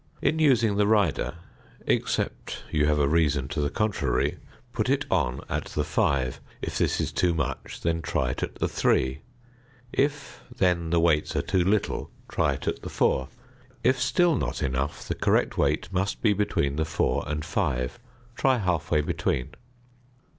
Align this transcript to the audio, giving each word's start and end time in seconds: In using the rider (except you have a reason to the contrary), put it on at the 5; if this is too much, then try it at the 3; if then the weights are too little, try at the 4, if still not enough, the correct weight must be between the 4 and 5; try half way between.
In 0.19 0.39
using 0.39 0.77
the 0.77 0.87
rider 0.87 1.35
(except 1.85 2.63
you 2.71 2.87
have 2.87 2.97
a 2.97 3.07
reason 3.07 3.47
to 3.49 3.61
the 3.61 3.69
contrary), 3.69 4.37
put 4.73 4.89
it 4.89 5.05
on 5.11 5.41
at 5.47 5.65
the 5.65 5.83
5; 5.83 6.41
if 6.59 6.79
this 6.79 6.99
is 6.99 7.11
too 7.11 7.35
much, 7.35 7.81
then 7.81 8.01
try 8.01 8.31
it 8.31 8.41
at 8.41 8.55
the 8.55 8.67
3; 8.67 9.21
if 9.93 10.41
then 10.57 10.89
the 10.89 10.99
weights 10.99 11.35
are 11.35 11.43
too 11.43 11.63
little, 11.63 12.09
try 12.27 12.53
at 12.55 12.81
the 12.81 12.89
4, 12.89 13.29
if 13.83 14.01
still 14.01 14.35
not 14.35 14.63
enough, 14.63 15.07
the 15.07 15.13
correct 15.13 15.55
weight 15.55 15.87
must 15.93 16.23
be 16.23 16.33
between 16.33 16.77
the 16.77 16.85
4 16.85 17.23
and 17.27 17.45
5; 17.45 17.99
try 18.35 18.57
half 18.57 18.89
way 18.89 19.01
between. 19.01 19.49